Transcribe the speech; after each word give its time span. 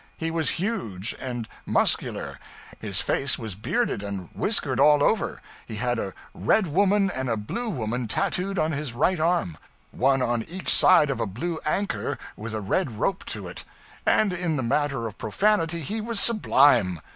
He 0.17 0.31
was 0.31 0.49
huge 0.57 1.13
and 1.21 1.47
muscular, 1.63 2.39
his 2.79 3.01
face 3.01 3.37
was 3.37 3.53
bearded 3.53 4.01
and 4.01 4.29
whiskered 4.33 4.79
all 4.79 5.03
over; 5.03 5.43
he 5.67 5.75
had 5.75 5.99
a 5.99 6.15
red 6.33 6.65
woman 6.65 7.11
and 7.11 7.29
a 7.29 7.37
blue 7.37 7.69
woman 7.69 8.07
tattooed 8.07 8.57
on 8.57 8.71
his 8.71 8.93
right 8.93 9.19
arm, 9.19 9.59
one 9.91 10.23
on 10.23 10.41
each 10.49 10.73
side 10.73 11.11
of 11.11 11.19
a 11.19 11.27
blue 11.27 11.59
anchor 11.67 12.17
with 12.35 12.55
a 12.55 12.61
red 12.61 12.97
rope 12.97 13.23
to 13.25 13.47
it; 13.47 13.63
and 14.03 14.33
in 14.33 14.55
the 14.55 14.63
matter 14.63 15.05
of 15.05 15.19
profanity 15.19 15.81
he 15.81 16.01
was 16.01 16.19
sublime. 16.19 16.99